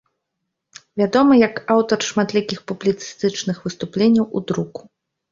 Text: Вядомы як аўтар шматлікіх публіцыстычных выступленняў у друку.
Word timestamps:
Вядомы 0.99 1.33
як 1.47 1.59
аўтар 1.73 1.99
шматлікіх 2.07 2.59
публіцыстычных 2.71 3.59
выступленняў 3.67 4.25
у 4.39 4.43
друку. 4.53 4.81